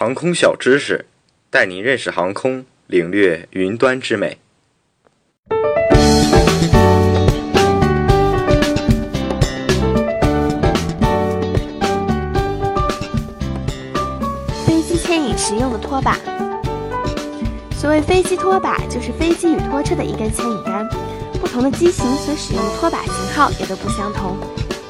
[0.00, 1.06] 航空小知识，
[1.50, 4.38] 带您认识航空，领略云端之美。
[14.64, 16.16] 飞机牵引时用的拖把。
[17.72, 20.88] 所谓飞机拖把，就是飞机与拖车的一根牵引杆。
[21.40, 24.38] 不同的机型所使用的拖把型号也都不相同。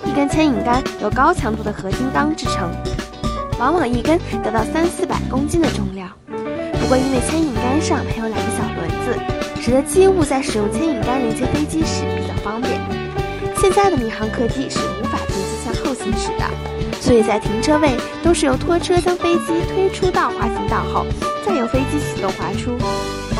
[0.05, 2.71] 一根牵引杆由高强度的合金钢制成，
[3.59, 6.11] 往往一根达到三四百公斤的重量。
[6.81, 12.81] 不过因为牵引杆上配有两个小轮子，使得机务在使用牵引杆连接飞机时比较方便。
[13.61, 16.45] 现在的民航客机是无法平机向后行驶的，
[17.01, 21.05] 所以在停车位都是由拖车将飞机推出到滑行道后，
[21.45, 22.79] 再由飞机启动滑出。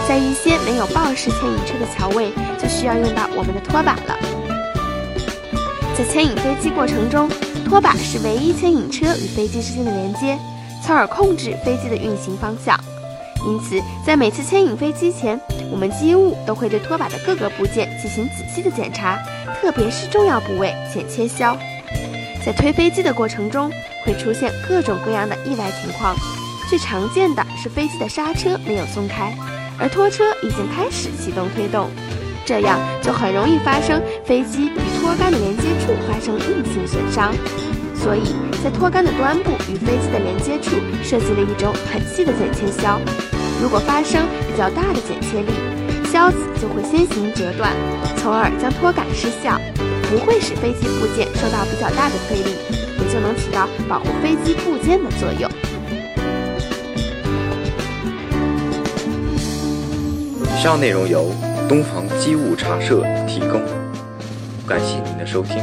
[0.09, 4.19] 在一些没有抱式牵引车的桥位，就需要用到我们的拖把了。
[5.97, 7.29] 在牵引飞机过程中，
[7.69, 10.39] 拖把是唯一牵引车与飞机之间的连接，
[10.83, 12.79] 从而控制飞机的运行方向。
[13.47, 15.39] 因此，在每次牵引飞机前，
[15.71, 19.19] 我们机务都会对拖把的各个部件进行仔细的检查，
[19.61, 21.57] 特别是重要部位剪切削。
[22.45, 23.71] 在推飞机的过程中，
[24.05, 26.17] 会出现各种各样的意外情况，
[26.71, 29.37] 最常见的是飞机的刹车没有松开。
[29.79, 31.89] 而拖车已经开始启动推动，
[32.49, 37.35] 这样就很容易发生飞机与拖杆的连接处发生硬性损伤。
[37.95, 38.23] 所以
[38.65, 42.99] 在拖杆的端部与飞机的连接处设计了一种很细的剪切削，
[43.61, 45.53] 如果发生比较大的剪切力，
[46.11, 47.71] 削子就会先行折断，
[48.17, 49.61] 从而将拖杆失效，
[50.09, 52.57] 不会使飞机部件受到比较大的推力，
[52.99, 55.51] 也就能起到保护飞机部件的作用。
[60.57, 61.31] 以上内容由
[61.69, 63.61] 东方机务茶社提供，
[64.67, 65.59] 感谢您的收听。